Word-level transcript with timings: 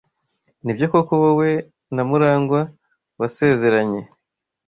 Nibyo 0.63 0.85
koko 0.91 1.13
wowe 1.23 1.49
na 1.95 2.03
Murangwa 2.09 2.61
wasezeranye? 3.19 4.01